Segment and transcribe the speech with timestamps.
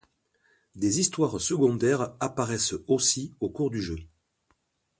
[0.73, 3.97] Des histoires secondaires apparaissent aussi au cours du jeu.